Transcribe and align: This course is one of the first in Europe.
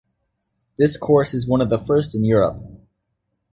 This 0.79 0.97
course 0.97 1.35
is 1.35 1.45
one 1.47 1.61
of 1.61 1.69
the 1.69 1.77
first 1.77 2.15
in 2.15 2.23
Europe. 2.25 2.59